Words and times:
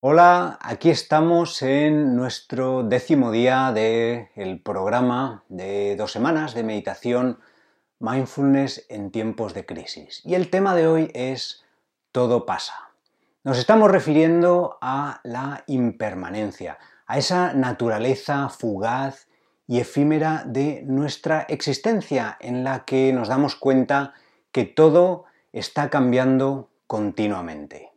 Hola, 0.00 0.60
aquí 0.62 0.90
estamos 0.90 1.60
en 1.60 2.14
nuestro 2.14 2.84
décimo 2.84 3.32
día 3.32 3.72
del 3.72 4.62
programa 4.62 5.42
de 5.48 5.96
dos 5.96 6.12
semanas 6.12 6.54
de 6.54 6.62
meditación 6.62 7.40
Mindfulness 7.98 8.86
en 8.90 9.10
tiempos 9.10 9.54
de 9.54 9.66
crisis. 9.66 10.22
Y 10.24 10.36
el 10.36 10.50
tema 10.50 10.76
de 10.76 10.86
hoy 10.86 11.10
es 11.14 11.64
Todo 12.12 12.46
pasa. 12.46 12.92
Nos 13.42 13.58
estamos 13.58 13.90
refiriendo 13.90 14.78
a 14.80 15.20
la 15.24 15.64
impermanencia, 15.66 16.78
a 17.08 17.18
esa 17.18 17.52
naturaleza 17.54 18.50
fugaz 18.50 19.26
y 19.66 19.80
efímera 19.80 20.44
de 20.46 20.84
nuestra 20.86 21.40
existencia 21.48 22.36
en 22.38 22.62
la 22.62 22.84
que 22.84 23.12
nos 23.12 23.26
damos 23.26 23.56
cuenta 23.56 24.14
que 24.52 24.64
todo 24.64 25.24
está 25.52 25.90
cambiando 25.90 26.70
continuamente. 26.86 27.90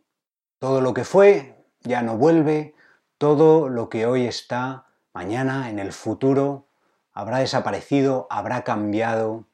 Todo 0.58 0.80
lo 0.80 0.94
que 0.94 1.04
fue 1.04 1.61
ya 1.84 2.02
no 2.02 2.16
vuelve, 2.16 2.74
todo 3.18 3.68
lo 3.68 3.88
que 3.88 4.06
hoy 4.06 4.26
está, 4.26 4.86
mañana, 5.12 5.70
en 5.70 5.78
el 5.78 5.92
futuro, 5.92 6.66
habrá 7.12 7.38
desaparecido, 7.38 8.26
habrá 8.30 8.64
cambiado, 8.64 9.46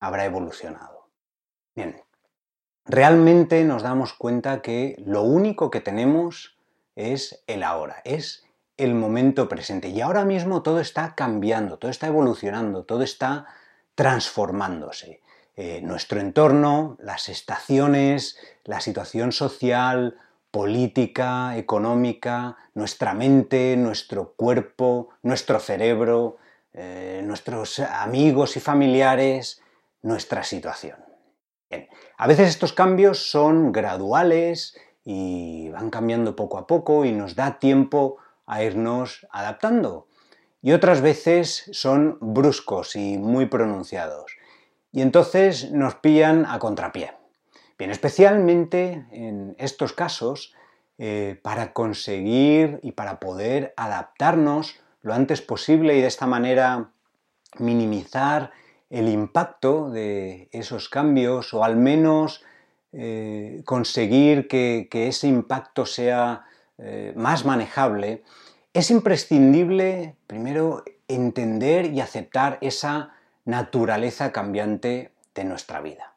habrá 0.00 0.24
evolucionado. 0.24 1.08
Bien, 1.74 2.02
realmente 2.84 3.64
nos 3.64 3.82
damos 3.82 4.12
cuenta 4.12 4.62
que 4.62 4.96
lo 5.04 5.22
único 5.22 5.70
que 5.70 5.80
tenemos 5.80 6.58
es 6.94 7.42
el 7.46 7.62
ahora, 7.62 8.02
es 8.04 8.44
el 8.76 8.94
momento 8.94 9.48
presente. 9.48 9.88
Y 9.88 10.00
ahora 10.00 10.24
mismo 10.24 10.62
todo 10.62 10.80
está 10.80 11.14
cambiando, 11.14 11.78
todo 11.78 11.90
está 11.90 12.08
evolucionando, 12.08 12.84
todo 12.84 13.02
está 13.02 13.46
transformándose. 13.94 15.20
Eh, 15.56 15.80
nuestro 15.82 16.20
entorno, 16.20 16.96
las 17.00 17.28
estaciones, 17.28 18.38
la 18.64 18.80
situación 18.80 19.32
social, 19.32 20.18
política, 20.52 21.56
económica, 21.56 22.56
nuestra 22.74 23.14
mente, 23.14 23.76
nuestro 23.76 24.34
cuerpo, 24.34 25.08
nuestro 25.22 25.58
cerebro, 25.58 26.36
eh, 26.74 27.22
nuestros 27.24 27.80
amigos 27.80 28.56
y 28.56 28.60
familiares, 28.60 29.60
nuestra 30.02 30.44
situación. 30.44 30.98
A 32.18 32.26
veces 32.26 32.50
estos 32.50 32.72
cambios 32.72 33.30
son 33.30 33.72
graduales 33.72 34.76
y 35.04 35.70
van 35.70 35.90
cambiando 35.90 36.36
poco 36.36 36.58
a 36.58 36.66
poco 36.66 37.04
y 37.04 37.12
nos 37.12 37.34
da 37.34 37.58
tiempo 37.58 38.18
a 38.46 38.62
irnos 38.62 39.26
adaptando. 39.30 40.06
Y 40.60 40.72
otras 40.72 41.00
veces 41.00 41.68
son 41.72 42.18
bruscos 42.20 42.94
y 42.94 43.18
muy 43.18 43.46
pronunciados. 43.46 44.36
Y 44.92 45.00
entonces 45.00 45.72
nos 45.72 45.96
pillan 45.96 46.44
a 46.46 46.58
contrapié. 46.58 47.21
Bien, 47.78 47.90
especialmente 47.90 49.06
en 49.10 49.56
estos 49.58 49.92
casos, 49.92 50.54
eh, 50.98 51.40
para 51.42 51.72
conseguir 51.72 52.78
y 52.82 52.92
para 52.92 53.18
poder 53.18 53.74
adaptarnos 53.76 54.78
lo 55.00 55.14
antes 55.14 55.40
posible 55.40 55.96
y 55.96 56.00
de 56.00 56.06
esta 56.06 56.26
manera 56.26 56.90
minimizar 57.58 58.52
el 58.90 59.08
impacto 59.08 59.90
de 59.90 60.48
esos 60.52 60.88
cambios 60.88 61.54
o 61.54 61.64
al 61.64 61.76
menos 61.76 62.44
eh, 62.92 63.62
conseguir 63.64 64.48
que, 64.48 64.86
ese 64.92 65.26
impacto 65.26 65.86
sea 65.86 66.44
eh, 66.78 67.14
más 67.16 67.46
manejable, 67.46 68.22
es 68.74 68.90
imprescindible 68.90 70.16
primero 70.26 70.84
entender 71.08 71.86
y 71.86 72.00
aceptar 72.00 72.58
esa 72.60 73.14
naturaleza 73.44 74.30
cambiante 74.30 75.10
de 75.34 75.44
nuestra 75.44 75.80
vida. 75.80 76.11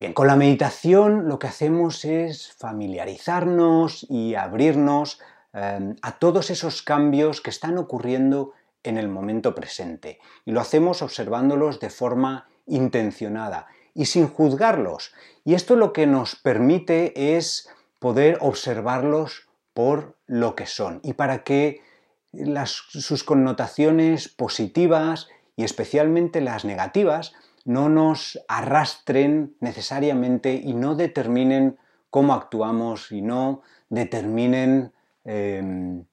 Bien, 0.00 0.12
con 0.12 0.28
la 0.28 0.36
meditación 0.36 1.28
lo 1.28 1.40
que 1.40 1.48
hacemos 1.48 2.04
es 2.04 2.52
familiarizarnos 2.52 4.06
y 4.08 4.36
abrirnos 4.36 5.20
em, 5.52 5.96
a 6.02 6.20
todos 6.20 6.50
esos 6.50 6.82
cambios 6.82 7.40
que 7.40 7.50
están 7.50 7.78
ocurriendo 7.78 8.52
en 8.84 8.96
el 8.96 9.08
momento 9.08 9.56
presente. 9.56 10.20
Y 10.44 10.52
lo 10.52 10.60
hacemos 10.60 11.02
observándolos 11.02 11.80
de 11.80 11.90
forma 11.90 12.48
intencionada 12.66 13.66
y 13.92 14.04
sin 14.04 14.28
juzgarlos. 14.28 15.12
Y 15.44 15.54
esto 15.54 15.74
lo 15.74 15.92
que 15.92 16.06
nos 16.06 16.36
permite 16.36 17.36
es 17.36 17.68
poder 17.98 18.38
observarlos 18.40 19.48
por 19.74 20.16
lo 20.26 20.54
que 20.54 20.66
son 20.66 21.00
y 21.02 21.14
para 21.14 21.42
que 21.42 21.82
sus 22.66 23.24
connotaciones 23.24 24.28
positivas 24.28 25.28
y 25.56 25.64
especialmente 25.64 26.40
las 26.40 26.64
negativas 26.64 27.32
no 27.68 27.90
nos 27.90 28.42
arrastren 28.48 29.54
necesariamente 29.60 30.54
y 30.54 30.72
no 30.72 30.94
determinen 30.94 31.76
cómo 32.08 32.32
actuamos 32.32 33.12
y 33.12 33.20
no 33.20 33.60
determinen 33.90 34.94
em, 35.26 36.06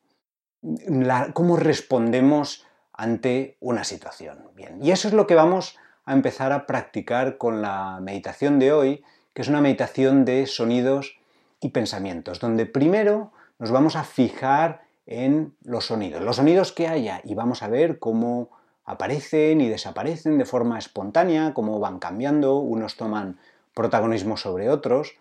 cómo 1.33 1.55
respondemos 1.55 2.67
ante 2.91 3.55
una 3.61 3.85
situación. 3.85 4.49
Bien, 4.53 4.79
y 4.83 4.91
eso 4.91 5.07
es 5.07 5.13
lo 5.13 5.27
que 5.27 5.35
vamos 5.35 5.77
a 6.03 6.11
empezar 6.11 6.51
a 6.51 6.67
practicar 6.67 7.37
con 7.37 7.61
la 7.61 7.99
meditación 8.01 8.59
de 8.59 8.73
hoy, 8.73 9.05
que 9.33 9.41
es 9.41 9.47
una 9.47 9.61
meditación 9.61 10.25
de 10.25 10.47
sonidos 10.47 11.17
y 11.61 11.69
pensamientos, 11.69 12.41
donde 12.41 12.65
primero 12.65 13.31
nos 13.59 13.71
vamos 13.71 13.95
a 13.95 14.03
fijar 14.03 14.83
en 15.05 15.55
los 15.63 15.85
sonidos, 15.85 16.21
los 16.21 16.35
sonidos 16.35 16.73
que 16.73 16.89
haya, 16.89 17.21
y 17.23 17.33
vamos 17.33 17.63
a 17.63 17.69
ver 17.69 17.97
cómo 17.97 18.49
aparecen 18.85 19.61
y 19.61 19.69
desaparecen 19.69 20.37
de 20.37 20.45
forma 20.45 20.77
espontánea, 20.77 21.53
cómo 21.53 21.79
van 21.79 21.99
cambiando, 21.99 22.57
unos 22.59 22.95
toman 22.95 23.39
protagonismo 23.73 24.37
sobre 24.37 24.69
otros, 24.69 25.15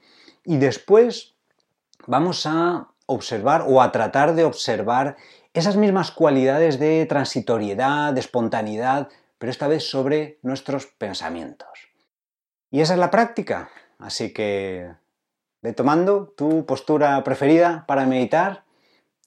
y 0.45 0.59
después 0.59 1.35
vamos 2.07 2.47
a 2.47 2.89
observar 3.07 3.65
o 3.67 3.83
a 3.83 3.93
tratar 3.93 4.35
de 4.35 4.45
observar 4.45 5.17
esas 5.55 5.77
mismas 5.77 6.11
cualidades 6.11 6.79
de 6.79 7.07
transitoriedad, 7.07 8.13
de 8.13 8.21
espontaneidad, 8.21 9.09
pero 9.39 9.51
esta 9.51 9.69
vez 9.69 9.89
sobre 9.89 10.39
nuestros 10.43 10.87
pensamientos. 10.87 11.69
Y 12.71 12.81
esa 12.81 12.95
es 12.95 13.01
la 13.01 13.11
práctica, 13.11 13.71
así 13.99 14.33
que 14.33 14.91
ve 15.63 15.73
tomando 15.73 16.29
tu 16.37 16.67
postura 16.67 17.23
preferida 17.25 17.85
para 17.87 18.05
meditar 18.07 18.65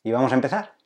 y 0.04 0.12
vamos 0.12 0.32
a 0.32 0.36
empezar. 0.36 0.77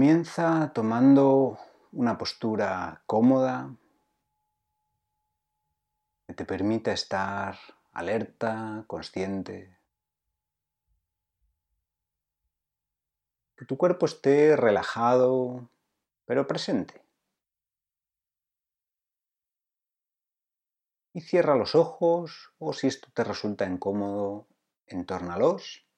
Comienza 0.00 0.72
tomando 0.72 1.58
una 1.92 2.16
postura 2.16 3.02
cómoda 3.04 3.76
que 6.26 6.32
te 6.32 6.46
permita 6.46 6.90
estar 6.92 7.58
alerta, 7.92 8.84
consciente. 8.86 9.78
Que 13.58 13.66
tu 13.66 13.76
cuerpo 13.76 14.06
esté 14.06 14.56
relajado, 14.56 15.68
pero 16.24 16.46
presente. 16.46 17.04
Y 21.12 21.20
cierra 21.20 21.56
los 21.56 21.74
ojos 21.74 22.54
o 22.58 22.72
si 22.72 22.86
esto 22.86 23.10
te 23.12 23.22
resulta 23.22 23.66
incómodo, 23.66 24.48
entórnalos 24.86 25.89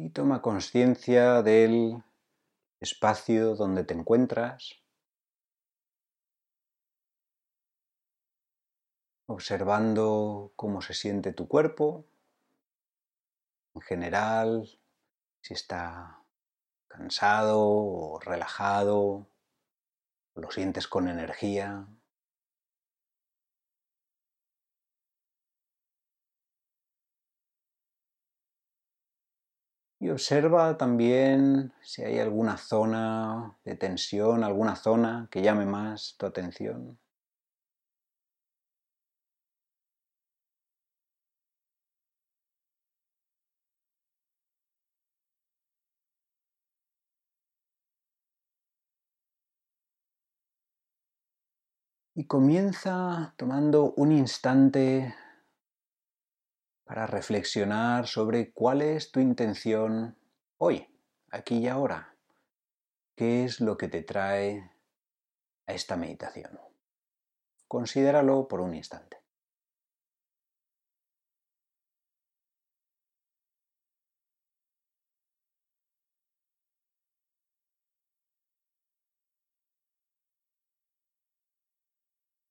y 0.00 0.10
toma 0.10 0.42
conciencia 0.42 1.42
del 1.42 2.04
espacio 2.78 3.56
donde 3.56 3.82
te 3.82 3.94
encuentras, 3.94 4.76
observando 9.26 10.52
cómo 10.54 10.82
se 10.82 10.94
siente 10.94 11.32
tu 11.32 11.48
cuerpo, 11.48 12.06
en 13.74 13.80
general, 13.82 14.68
si 15.42 15.54
está 15.54 16.22
cansado 16.86 17.60
o 17.60 18.20
relajado, 18.20 19.26
lo 20.34 20.50
sientes 20.52 20.86
con 20.86 21.08
energía. 21.08 21.88
Y 30.00 30.10
observa 30.10 30.76
también 30.76 31.72
si 31.82 32.02
hay 32.02 32.20
alguna 32.20 32.56
zona 32.56 33.56
de 33.64 33.74
tensión, 33.74 34.44
alguna 34.44 34.76
zona 34.76 35.28
que 35.30 35.42
llame 35.42 35.66
más 35.66 36.14
tu 36.16 36.26
atención. 36.26 36.98
Y 52.14 52.26
comienza 52.26 53.34
tomando 53.36 53.94
un 53.96 54.12
instante 54.12 55.14
para 56.88 57.06
reflexionar 57.06 58.06
sobre 58.06 58.50
cuál 58.50 58.80
es 58.80 59.12
tu 59.12 59.20
intención 59.20 60.16
hoy, 60.56 60.88
aquí 61.30 61.58
y 61.58 61.68
ahora. 61.68 62.16
¿Qué 63.14 63.44
es 63.44 63.60
lo 63.60 63.76
que 63.76 63.88
te 63.88 64.02
trae 64.02 64.70
a 65.66 65.74
esta 65.74 65.96
meditación? 65.98 66.58
Considéralo 67.68 68.48
por 68.48 68.62
un 68.62 68.74
instante. 68.74 69.18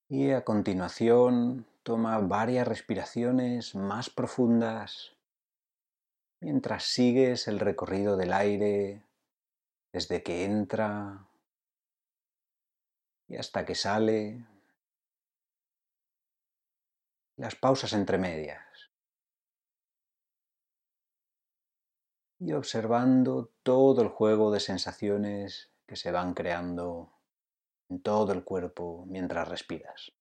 Y 0.09 0.29
a 0.29 0.43
continuación 0.45 1.65
toma 1.87 2.19
varias 2.19 2.67
respiraciones 2.67 3.73
más 3.73 4.09
profundas 4.09 5.15
mientras 6.41 6.83
sigues 6.83 7.47
el 7.47 7.61
recorrido 7.61 8.17
del 8.17 8.33
aire 8.33 9.05
desde 9.93 10.21
que 10.21 10.43
entra 10.43 11.25
y 13.29 13.37
hasta 13.37 13.65
que 13.65 13.73
sale, 13.73 14.45
las 17.37 17.55
pausas 17.55 17.93
entre 17.93 18.17
medias. 18.17 18.91
Y 22.37 22.51
observando 22.51 23.53
todo 23.63 24.01
el 24.01 24.09
juego 24.09 24.51
de 24.51 24.59
sensaciones 24.59 25.71
que 25.85 25.95
se 25.95 26.11
van 26.11 26.33
creando 26.33 27.13
en 27.87 28.01
todo 28.01 28.33
el 28.33 28.43
cuerpo 28.43 29.05
mientras 29.07 29.47
respiras. 29.47 30.11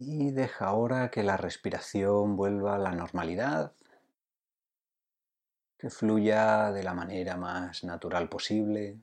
Y 0.00 0.30
deja 0.30 0.66
ahora 0.66 1.10
que 1.10 1.24
la 1.24 1.36
respiración 1.36 2.36
vuelva 2.36 2.76
a 2.76 2.78
la 2.78 2.92
normalidad, 2.92 3.72
que 5.76 5.90
fluya 5.90 6.70
de 6.72 6.82
la 6.84 6.94
manera 6.94 7.36
más 7.36 7.82
natural 7.84 8.28
posible, 8.28 9.00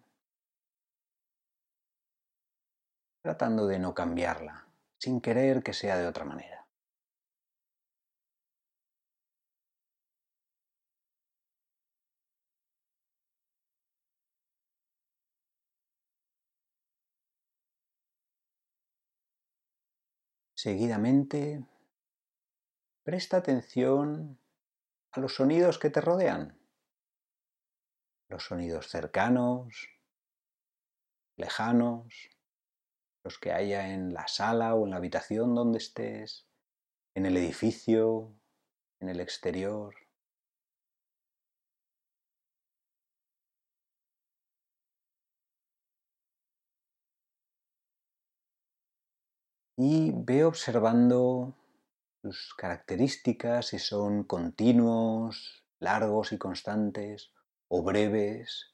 tratando 3.22 3.68
de 3.68 3.80
no 3.80 3.94
cambiarla, 3.94 4.68
sin 4.98 5.20
querer 5.20 5.64
que 5.64 5.74
sea 5.74 5.98
de 5.98 6.08
otra 6.08 6.24
manera. 6.24 6.65
Seguidamente, 20.66 21.64
presta 23.04 23.38
atención 23.38 24.40
a 25.12 25.20
los 25.20 25.36
sonidos 25.36 25.78
que 25.78 25.92
te 25.92 26.02
rodean, 26.02 26.58
los 28.30 28.46
sonidos 28.46 28.88
cercanos, 28.88 29.88
lejanos, 31.38 32.16
los 33.24 33.38
que 33.38 33.52
haya 33.52 33.94
en 33.94 34.12
la 34.12 34.28
sala 34.28 34.74
o 34.74 34.86
en 34.86 34.90
la 34.90 34.98
habitación 34.98 35.54
donde 35.54 35.78
estés, 35.78 36.48
en 37.14 37.28
el 37.28 37.38
edificio, 37.38 38.34
en 39.00 39.10
el 39.10 39.20
exterior. 39.20 39.94
Y 49.78 50.12
ve 50.14 50.46
observando 50.46 51.54
sus 52.22 52.54
características, 52.56 53.68
si 53.68 53.80
son 53.80 54.24
continuos, 54.24 55.64
largos 55.80 56.32
y 56.32 56.38
constantes, 56.38 57.32
o 57.68 57.84
breves, 57.84 58.74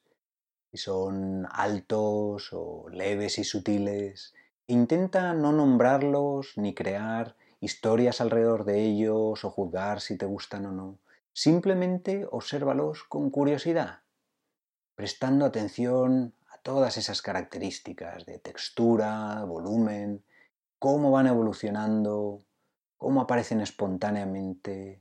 si 0.70 0.78
son 0.78 1.46
altos 1.50 2.50
o 2.52 2.88
leves 2.90 3.38
y 3.38 3.44
sutiles. 3.44 4.34
Intenta 4.66 5.34
no 5.34 5.52
nombrarlos 5.52 6.56
ni 6.56 6.74
crear 6.74 7.36
historias 7.60 8.20
alrededor 8.20 8.64
de 8.64 8.82
ellos 8.82 9.44
o 9.44 9.50
juzgar 9.50 10.00
si 10.00 10.16
te 10.16 10.26
gustan 10.26 10.66
o 10.66 10.72
no. 10.72 10.98
Simplemente 11.32 12.26
obsérvalos 12.30 13.04
con 13.04 13.30
curiosidad, 13.30 14.00
prestando 14.94 15.46
atención 15.46 16.34
a 16.48 16.58
todas 16.58 16.96
esas 16.96 17.22
características 17.22 18.26
de 18.26 18.38
textura, 18.38 19.44
volumen, 19.44 20.22
cómo 20.82 21.12
van 21.12 21.28
evolucionando, 21.28 22.44
cómo 22.96 23.20
aparecen 23.20 23.60
espontáneamente. 23.60 25.00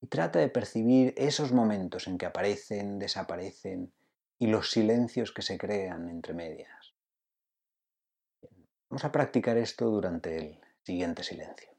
Y 0.00 0.06
trata 0.06 0.38
de 0.38 0.48
percibir 0.48 1.12
esos 1.18 1.52
momentos 1.52 2.08
en 2.08 2.16
que 2.16 2.24
aparecen, 2.24 2.98
desaparecen 2.98 3.92
y 4.38 4.46
los 4.46 4.70
silencios 4.70 5.30
que 5.30 5.42
se 5.42 5.58
crean 5.58 6.08
entre 6.08 6.32
medias. 6.32 6.94
Vamos 8.88 9.04
a 9.04 9.12
practicar 9.12 9.58
esto 9.58 9.90
durante 9.90 10.38
el 10.38 10.60
siguiente 10.84 11.22
silencio. 11.22 11.73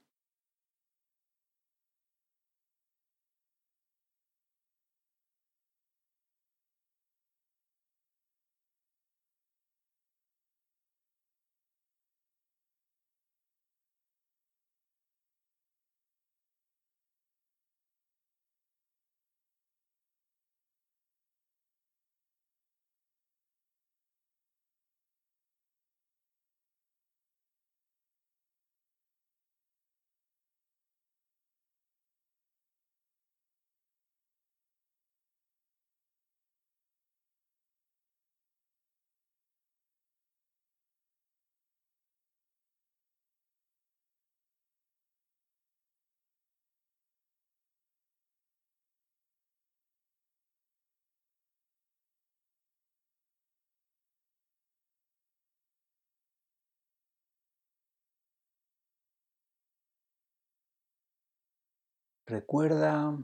Recuerda 62.27 63.15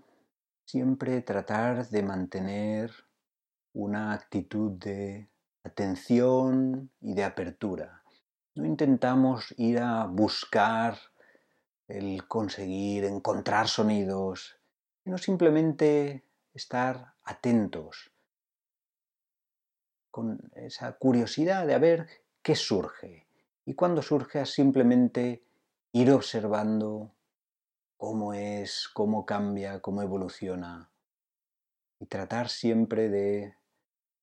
siempre 0.64 1.22
tratar 1.22 1.90
de 1.90 2.04
mantener 2.04 2.92
una 3.74 4.14
actitud 4.14 4.74
de 4.74 5.28
atención 5.64 6.92
y 7.00 7.16
de 7.16 7.24
apertura. 7.24 8.04
No 8.54 8.64
intentamos 8.68 9.56
ir 9.58 9.80
a 9.80 10.06
buscar 10.06 11.00
el 11.88 12.28
conseguir 12.28 13.06
encontrar 13.06 13.68
sonidos, 13.68 14.60
sino 15.04 15.18
simplemente 15.18 16.24
estar 16.54 17.16
atentos 17.24 18.12
con 20.12 20.52
esa 20.54 20.96
curiosidad 21.00 21.66
de 21.66 21.80
ver 21.80 22.08
qué 22.44 22.56
surge. 22.56 23.26
Y 23.66 23.74
cuando 23.74 24.04
surge, 24.04 24.46
simplemente 24.46 25.44
ir 25.92 26.12
observando 26.12 27.16
cómo 28.02 28.34
es, 28.34 28.90
cómo 28.92 29.28
cambia, 29.28 29.80
cómo 29.80 30.02
evoluciona. 30.02 30.90
Y 32.00 32.08
tratar 32.08 32.50
siempre 32.50 33.10
de 33.10 33.56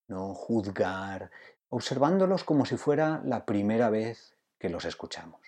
no 0.08 0.34
juzgar, 0.34 1.30
observándolos 1.68 2.42
como 2.42 2.64
si 2.64 2.76
fuera 2.76 3.22
la 3.24 3.46
primera 3.46 3.88
vez 3.88 4.36
que 4.58 4.68
los 4.68 4.84
escuchamos. 4.84 5.40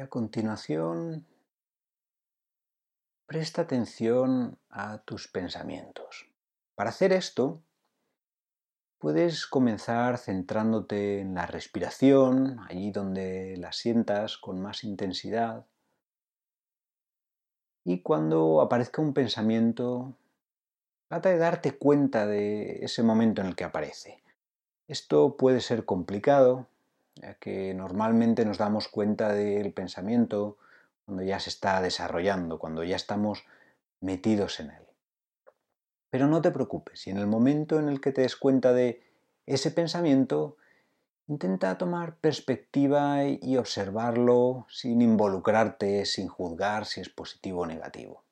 A 0.00 0.06
continuación, 0.06 1.26
presta 3.26 3.62
atención 3.62 4.58
a 4.70 4.98
tus 4.98 5.28
pensamientos. 5.28 6.26
Para 6.74 6.90
hacer 6.90 7.12
esto, 7.12 7.62
puedes 8.98 9.46
comenzar 9.46 10.16
centrándote 10.16 11.20
en 11.20 11.34
la 11.34 11.46
respiración, 11.46 12.58
allí 12.68 12.90
donde 12.90 13.56
la 13.58 13.72
sientas 13.72 14.38
con 14.38 14.60
más 14.62 14.82
intensidad. 14.84 15.66
Y 17.84 18.00
cuando 18.00 18.62
aparezca 18.62 19.02
un 19.02 19.12
pensamiento, 19.12 20.14
trata 21.08 21.28
de 21.28 21.38
darte 21.38 21.76
cuenta 21.76 22.26
de 22.26 22.82
ese 22.84 23.02
momento 23.02 23.42
en 23.42 23.48
el 23.48 23.56
que 23.56 23.64
aparece. 23.64 24.22
Esto 24.88 25.36
puede 25.36 25.60
ser 25.60 25.84
complicado, 25.84 26.66
ya 27.14 27.34
que 27.34 27.74
normalmente 27.74 28.44
nos 28.44 28.58
damos 28.58 28.88
cuenta 28.88 29.32
del 29.32 29.72
pensamiento 29.72 30.58
cuando 31.04 31.22
ya 31.22 31.40
se 31.40 31.50
está 31.50 31.80
desarrollando, 31.80 32.58
cuando 32.58 32.84
ya 32.84 32.96
estamos 32.96 33.44
metidos 34.00 34.60
en 34.60 34.70
él. 34.70 34.82
Pero 36.10 36.26
no 36.26 36.42
te 36.42 36.50
preocupes, 36.50 37.00
si 37.00 37.10
en 37.10 37.18
el 37.18 37.26
momento 37.26 37.78
en 37.78 37.88
el 37.88 38.00
que 38.00 38.12
te 38.12 38.22
des 38.22 38.36
cuenta 38.36 38.72
de 38.72 39.02
ese 39.46 39.70
pensamiento, 39.70 40.56
intenta 41.26 41.78
tomar 41.78 42.16
perspectiva 42.16 43.24
y 43.24 43.56
observarlo 43.56 44.66
sin 44.68 45.00
involucrarte, 45.02 46.04
sin 46.04 46.28
juzgar 46.28 46.84
si 46.84 47.00
es 47.00 47.08
positivo 47.08 47.62
o 47.62 47.66
negativo. 47.66 48.24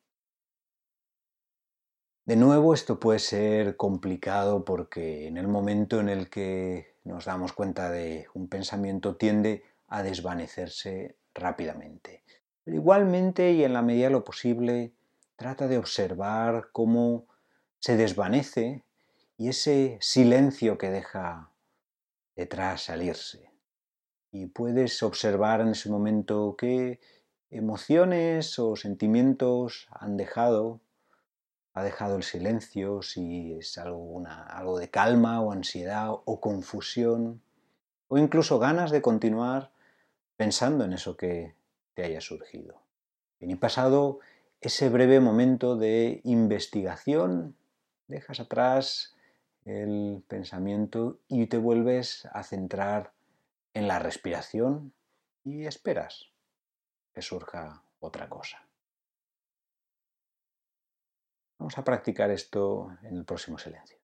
De 2.30 2.36
nuevo, 2.36 2.74
esto 2.74 3.00
puede 3.00 3.18
ser 3.18 3.76
complicado 3.76 4.64
porque 4.64 5.26
en 5.26 5.36
el 5.36 5.48
momento 5.48 5.98
en 5.98 6.08
el 6.08 6.30
que 6.30 6.94
nos 7.02 7.24
damos 7.24 7.52
cuenta 7.52 7.90
de 7.90 8.28
un 8.34 8.46
pensamiento 8.46 9.16
tiende 9.16 9.64
a 9.88 10.04
desvanecerse 10.04 11.16
rápidamente. 11.34 12.22
Pero 12.62 12.76
igualmente 12.76 13.50
y 13.50 13.64
en 13.64 13.72
la 13.72 13.82
medida 13.82 14.04
de 14.04 14.12
lo 14.12 14.22
posible, 14.22 14.92
trata 15.34 15.66
de 15.66 15.76
observar 15.76 16.68
cómo 16.70 17.26
se 17.80 17.96
desvanece 17.96 18.84
y 19.36 19.48
ese 19.48 19.98
silencio 20.00 20.78
que 20.78 20.90
deja 20.90 21.50
detrás 22.36 22.82
salirse. 22.82 23.50
Y 24.30 24.46
puedes 24.46 25.02
observar 25.02 25.62
en 25.62 25.70
ese 25.70 25.90
momento 25.90 26.54
qué 26.56 27.00
emociones 27.50 28.56
o 28.60 28.76
sentimientos 28.76 29.88
han 29.90 30.16
dejado, 30.16 30.80
ha 31.72 31.82
dejado 31.82 32.16
el 32.16 32.22
silencio, 32.22 33.02
si 33.02 33.54
es 33.54 33.78
algo, 33.78 34.78
de 34.78 34.90
calma 34.90 35.40
o 35.40 35.52
ansiedad 35.52 36.10
o 36.10 36.40
confusión, 36.40 37.42
o 38.08 38.18
incluso 38.18 38.58
ganas 38.58 38.90
de 38.90 39.02
continuar 39.02 39.70
pensando 40.36 40.84
en 40.84 40.92
eso 40.92 41.16
que 41.16 41.54
te 41.94 42.04
haya 42.04 42.20
surgido. 42.20 42.80
y 43.40 43.54
pasado 43.54 44.20
ese 44.60 44.88
breve 44.90 45.20
momento 45.20 45.76
de 45.76 46.20
investigación, 46.24 47.56
dejas 48.08 48.40
atrás 48.40 49.16
el 49.64 50.22
pensamiento 50.28 51.18
y 51.28 51.46
te 51.46 51.56
vuelves 51.56 52.26
a 52.32 52.42
centrar 52.42 53.12
en 53.74 53.88
la 53.88 53.98
respiración 53.98 54.92
y 55.44 55.66
esperas 55.66 56.26
que 57.14 57.22
surja 57.22 57.82
otra 58.00 58.28
cosa. 58.28 58.69
Vamos 61.60 61.76
a 61.76 61.84
practicar 61.84 62.30
esto 62.30 62.96
en 63.02 63.18
el 63.18 63.24
próximo 63.26 63.58
silencio. 63.58 63.99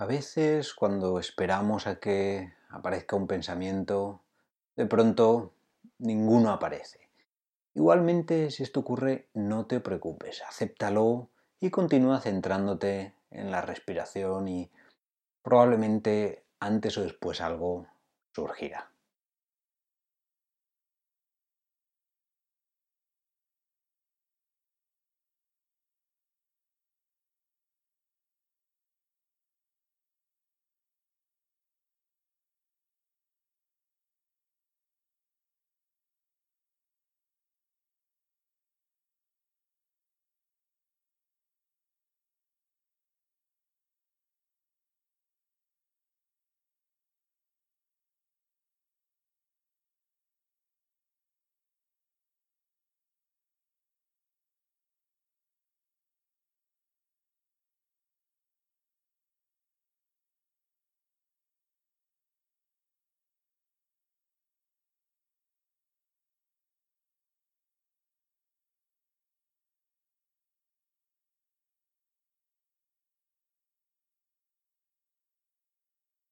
A 0.00 0.06
veces 0.06 0.74
cuando 0.74 1.18
esperamos 1.18 1.88
a 1.88 1.98
que 1.98 2.52
aparezca 2.68 3.16
un 3.16 3.26
pensamiento, 3.26 4.22
de 4.76 4.86
pronto 4.86 5.54
ninguno 5.98 6.52
aparece. 6.52 7.10
Igualmente, 7.74 8.52
si 8.52 8.62
esto 8.62 8.78
ocurre, 8.78 9.26
no 9.34 9.66
te 9.66 9.80
preocupes, 9.80 10.42
acéptalo 10.42 11.30
y 11.58 11.70
continúa 11.70 12.20
centrándote 12.20 13.12
en 13.32 13.50
la 13.50 13.60
respiración 13.60 14.46
y 14.46 14.70
probablemente 15.42 16.44
antes 16.60 16.96
o 16.96 17.02
después 17.02 17.40
algo 17.40 17.88
surgirá. 18.32 18.92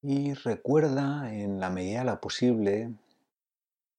Y 0.09 0.35
recuerda, 0.35 1.35
en 1.35 1.59
la 1.59 1.69
medida 1.69 1.99
de 1.99 2.05
lo 2.05 2.21
posible, 2.21 2.93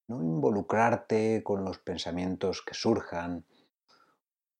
no 0.07 0.23
involucrarte 0.23 1.43
con 1.43 1.65
los 1.65 1.79
pensamientos 1.79 2.61
que 2.61 2.73
surjan 2.73 3.43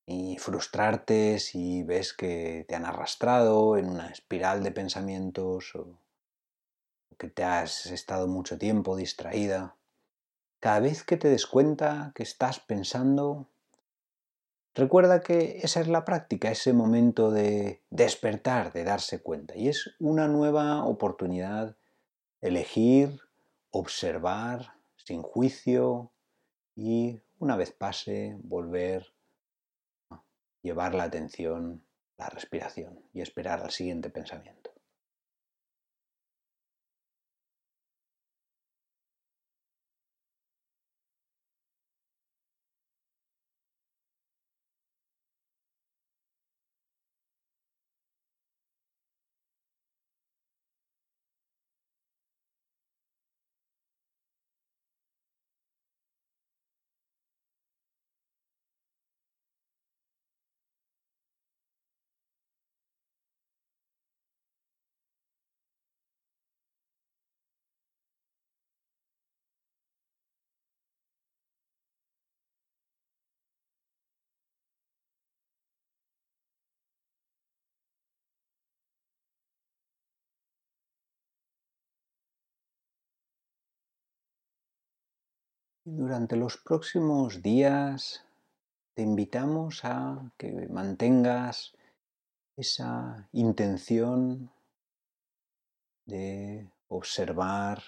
y 0.06 0.38
frustrarte 0.40 1.40
si 1.40 1.84
ves 1.84 2.12
que 2.12 2.66
te 2.68 2.76
han 2.76 2.84
arrastrado 2.84 3.78
en 3.78 3.88
una 3.88 4.10
espiral 4.10 4.62
de 4.62 4.74
pensamientos 4.74 5.74
o 5.74 5.98
que 7.18 7.30
te 7.30 7.46
has 7.46 7.86
estado 7.86 8.28
mucho 8.28 8.58
tiempo 8.58 8.98
distraída. 8.98 9.78
Cada 10.60 10.82
vez 10.82 11.06
que 11.06 11.16
te 11.16 11.30
des 11.30 11.48
cuenta 11.48 12.12
que 12.14 12.24
estás 12.24 12.60
pensando, 12.60 13.48
Recuerda 14.78 15.22
que 15.22 15.58
esa 15.64 15.82
es 15.82 15.88
la 15.88 16.06
práctica, 16.06 16.52
ese 16.52 16.72
momento 16.72 17.32
de 17.32 17.82
despertar, 17.90 18.72
de 18.74 18.84
darse 18.84 19.24
cuenta. 19.24 19.58
Y 19.58 19.70
es 19.70 19.96
una 20.00 20.28
nueva 20.28 20.86
oportunidad 20.86 21.76
elegir, 22.42 23.20
observar 23.72 24.76
sin 24.98 25.24
juicio 25.24 26.12
y 26.76 27.24
una 27.40 27.56
vez 27.56 27.72
pase 27.72 28.38
volver 28.44 29.16
a 30.12 30.22
llevar 30.62 30.94
la 30.94 31.06
atención, 31.06 31.84
la 32.16 32.30
respiración 32.30 33.00
y 33.16 33.22
esperar 33.22 33.64
al 33.64 33.72
siguiente 33.72 34.12
pensamiento. 34.12 34.67
Durante 85.90 86.36
los 86.36 86.58
próximos 86.58 87.42
días 87.42 88.26
te 88.94 89.04
invitamos 89.04 89.86
a 89.86 90.34
que 90.38 90.68
mantengas 90.70 91.72
esa 92.58 93.30
intención 93.32 94.52
de 96.06 96.68
observar 96.90 97.82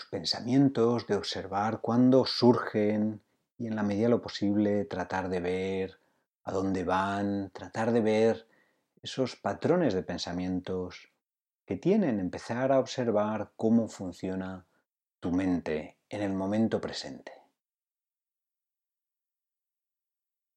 los 0.00 0.08
pensamientos, 0.08 1.06
de 1.06 1.14
observar 1.14 1.80
cuándo 1.80 2.26
surgen 2.26 3.20
y 3.56 3.68
en 3.68 3.76
la 3.76 3.84
medida 3.84 4.06
de 4.06 4.10
lo 4.10 4.20
posible 4.20 4.86
tratar 4.86 5.28
de 5.28 5.38
ver 5.38 6.00
a 6.42 6.50
dónde 6.50 6.82
van, 6.82 7.50
tratar 7.50 7.92
de 7.92 8.00
ver 8.00 8.48
esos 9.00 9.36
patrones 9.36 9.94
de 9.94 10.02
pensamientos 10.02 11.12
que 11.64 11.76
tienen, 11.76 12.18
empezar 12.18 12.72
a 12.72 12.80
observar 12.80 13.52
cómo 13.54 13.86
funciona 13.86 14.66
tu 15.24 15.32
mente 15.32 15.96
en 16.10 16.20
el 16.20 16.34
momento 16.34 16.82
presente. 16.82 17.32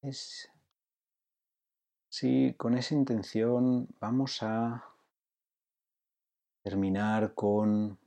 Es 0.02 0.52
Sí, 2.10 2.54
con 2.58 2.78
esa 2.78 2.94
intención 2.94 3.88
vamos 3.98 4.44
a 4.44 4.84
terminar 6.64 7.34
con 7.34 7.98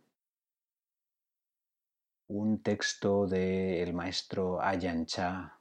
un 2.28 2.62
texto 2.62 3.26
del 3.26 3.94
maestro 3.94 4.60
Ayan 4.60 5.06
Cha 5.06 5.58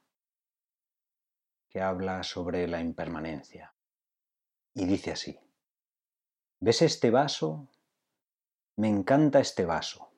que 1.70 1.80
habla 1.80 2.24
sobre 2.24 2.68
la 2.68 2.82
impermanencia. 2.82 3.74
Y 4.74 4.86
dice 4.86 5.14
así, 5.14 5.40
¿ves 6.60 6.82
este 6.82 7.10
vaso? 7.10 7.70
Me 8.76 8.90
encanta 8.90 9.40
este 9.40 9.64
vaso. 9.64 10.10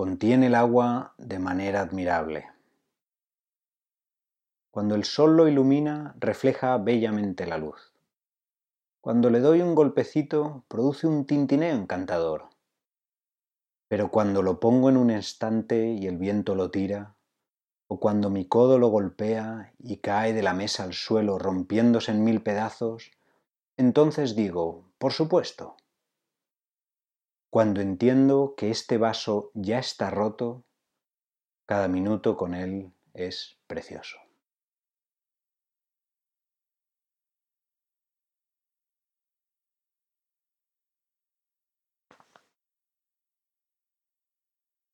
Contiene 0.00 0.46
el 0.46 0.54
agua 0.54 1.12
de 1.18 1.38
manera 1.38 1.82
admirable. 1.82 2.46
Cuando 4.70 4.94
el 4.94 5.04
sol 5.04 5.36
lo 5.36 5.46
ilumina, 5.46 6.14
refleja 6.18 6.78
bellamente 6.78 7.46
la 7.46 7.58
luz. 7.58 7.92
Cuando 9.02 9.28
le 9.28 9.40
doy 9.40 9.60
un 9.60 9.74
golpecito, 9.74 10.64
produce 10.68 11.06
un 11.06 11.26
tintineo 11.26 11.76
encantador. 11.76 12.48
Pero 13.88 14.10
cuando 14.10 14.40
lo 14.40 14.58
pongo 14.58 14.88
en 14.88 14.96
un 14.96 15.10
instante 15.10 15.90
y 15.90 16.06
el 16.06 16.16
viento 16.16 16.54
lo 16.54 16.70
tira, 16.70 17.14
o 17.86 18.00
cuando 18.00 18.30
mi 18.30 18.46
codo 18.46 18.78
lo 18.78 18.88
golpea 18.88 19.74
y 19.78 19.98
cae 19.98 20.32
de 20.32 20.42
la 20.42 20.54
mesa 20.54 20.84
al 20.84 20.94
suelo 20.94 21.38
rompiéndose 21.38 22.12
en 22.12 22.24
mil 22.24 22.42
pedazos, 22.42 23.10
entonces 23.76 24.34
digo, 24.34 24.94
por 24.96 25.12
supuesto. 25.12 25.76
Cuando 27.50 27.80
entiendo 27.80 28.54
que 28.56 28.70
este 28.70 28.96
vaso 28.96 29.50
ya 29.54 29.80
está 29.80 30.08
roto, 30.08 30.64
cada 31.66 31.88
minuto 31.88 32.36
con 32.36 32.54
él 32.54 32.92
es 33.12 33.58
precioso. 33.66 34.18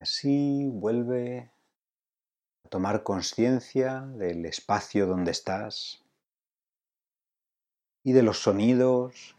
Así 0.00 0.66
vuelve 0.72 1.50
a 2.64 2.68
tomar 2.70 3.02
conciencia 3.02 4.00
del 4.00 4.46
espacio 4.46 5.06
donde 5.06 5.32
estás 5.32 6.02
y 8.02 8.12
de 8.12 8.22
los 8.22 8.38
sonidos 8.38 9.36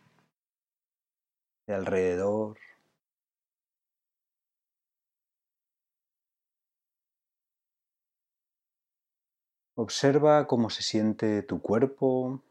de 1.65 1.73
alrededor. 1.73 2.66
Observa 9.79 10.47
cómo 10.47 10.71
se 10.71 10.81
siente 10.81 11.43
tu 11.43 11.61
cuerpo, 11.61 12.41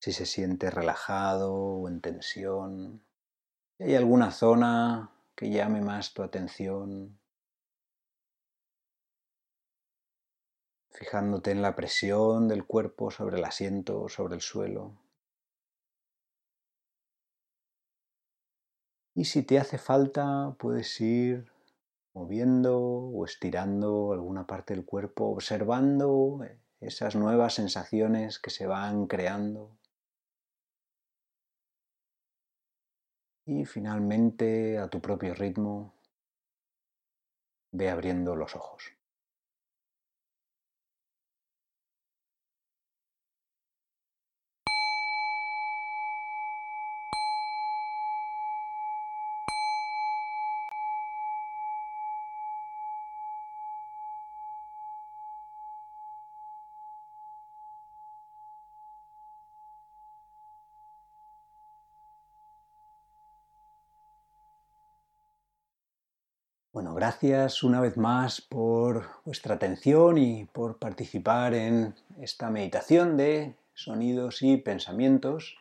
si 0.00 0.10
se 0.12 0.26
siente 0.26 0.72
relajado 0.72 1.54
o 1.54 1.88
en 1.88 2.00
tensión. 2.00 3.00
Si 3.78 3.84
hay 3.84 3.94
alguna 3.94 4.32
zona 4.32 5.12
que 5.36 5.50
llame 5.50 5.82
más 5.82 6.14
tu 6.14 6.24
atención, 6.24 7.16
fijándote 10.90 11.52
en 11.52 11.62
la 11.62 11.76
presión 11.76 12.48
del 12.48 12.66
cuerpo 12.66 13.12
sobre 13.12 13.38
el 13.38 13.44
asiento 13.44 14.02
o 14.02 14.08
sobre 14.08 14.34
el 14.34 14.40
suelo. 14.40 14.98
Y 19.14 19.26
si 19.26 19.44
te 19.44 19.60
hace 19.60 19.78
falta, 19.78 20.56
puedes 20.58 21.00
ir 21.00 21.53
moviendo 22.14 22.78
o 22.78 23.24
estirando 23.24 24.12
alguna 24.12 24.46
parte 24.46 24.74
del 24.74 24.84
cuerpo, 24.84 25.26
observando 25.26 26.40
esas 26.80 27.16
nuevas 27.16 27.54
sensaciones 27.54 28.38
que 28.38 28.50
se 28.50 28.66
van 28.66 29.06
creando. 29.06 29.76
Y 33.46 33.66
finalmente, 33.66 34.78
a 34.78 34.88
tu 34.88 35.00
propio 35.00 35.34
ritmo, 35.34 35.94
ve 37.72 37.90
abriendo 37.90 38.36
los 38.36 38.54
ojos. 38.56 38.94
Bueno, 66.74 66.92
gracias 66.92 67.62
una 67.62 67.80
vez 67.80 67.96
más 67.96 68.40
por 68.40 69.06
vuestra 69.24 69.54
atención 69.54 70.18
y 70.18 70.46
por 70.46 70.76
participar 70.76 71.54
en 71.54 71.94
esta 72.20 72.50
meditación 72.50 73.16
de 73.16 73.54
sonidos 73.74 74.42
y 74.42 74.56
pensamientos. 74.56 75.56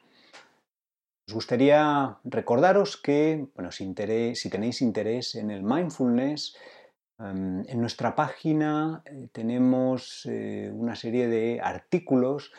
Os 1.27 1.35
gustaría 1.35 2.17
recordaros 2.23 2.97
que, 2.97 3.45
bueno, 3.53 3.71
si, 3.71 3.93
tenéis 3.93 4.81
interés 4.81 5.35
en 5.35 5.51
el 5.51 5.61
mindfulness, 5.61 6.57
em, 7.19 7.63
en 7.67 7.79
nuestra 7.79 8.15
página 8.15 9.03
eh, 9.05 9.27
tenemos 9.31 10.25
eh, 10.25 10.71
una 10.73 10.95
serie 10.95 11.27
de 11.27 11.61
artículos 11.61 12.51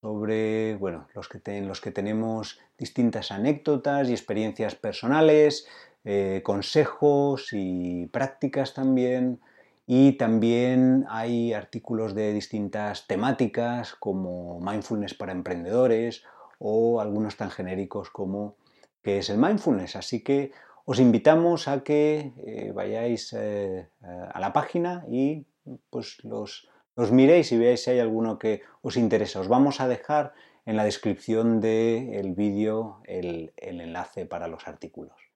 sobre, 0.00 0.76
bueno, 0.76 1.08
en 1.46 1.66
los 1.66 1.80
que 1.80 1.90
tenemos 1.90 2.60
distintas 2.78 3.32
anécdotas 3.32 4.08
y 4.08 4.12
experiencias 4.12 4.76
personales, 4.76 5.66
eh, 6.04 6.40
consejos 6.44 7.48
y 7.52 8.06
prácticas 8.06 8.74
también. 8.74 9.40
Y 9.86 10.12
también 10.12 11.04
hay 11.08 11.52
artículos 11.52 12.14
de 12.14 12.32
distintas 12.32 13.06
temáticas 13.06 13.94
como 13.94 14.60
mindfulness 14.60 15.14
para 15.14 15.32
emprendedores 15.32 16.22
o 16.58 17.00
algunos 17.00 17.36
tan 17.36 17.50
genéricos 17.50 18.10
como 18.10 18.54
qué 19.02 19.18
es 19.18 19.30
el 19.30 19.38
mindfulness. 19.38 19.96
Así 19.96 20.22
que 20.22 20.52
os 20.84 21.00
invitamos 21.00 21.68
a 21.68 21.82
que 21.82 22.32
eh, 22.46 22.72
vayáis 22.72 23.32
eh, 23.32 23.88
a 24.00 24.38
la 24.40 24.52
página 24.52 25.04
y 25.10 25.44
pues 25.90 26.22
los, 26.24 26.68
miréis 27.10 27.52
y 27.52 27.58
veáis 27.58 27.84
si 27.84 27.90
hay 27.90 27.98
alguno 27.98 28.38
que 28.38 28.62
os 28.82 28.96
interesa. 28.96 29.40
Os 29.40 29.48
vamos 29.48 29.80
a 29.80 29.88
dejar 29.88 30.34
en 30.66 30.76
la 30.76 30.84
descripción 30.84 31.60
del 31.60 32.32
vídeo 32.32 33.00
el 33.04 33.52
enlace 33.56 34.24
para 34.26 34.46
los 34.46 34.68
artículos. 34.68 35.29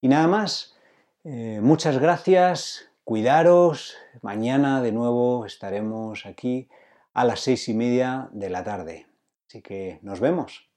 Y 0.00 0.08
nada 0.08 0.28
más, 0.28 0.76
eh, 1.24 1.58
muchas 1.60 1.98
gracias, 1.98 2.88
cuidaros, 3.02 3.96
mañana 4.22 4.80
de 4.80 4.92
nuevo 4.92 5.44
estaremos 5.44 6.24
aquí 6.24 6.68
a 7.14 7.24
las 7.24 7.40
seis 7.40 7.68
y 7.68 7.74
media 7.74 8.28
de 8.30 8.48
la 8.48 8.62
tarde. 8.62 9.08
Así 9.48 9.60
que 9.60 9.98
nos 10.02 10.20
vemos. 10.20 10.67